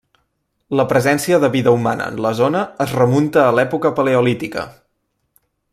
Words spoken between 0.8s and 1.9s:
presència de vida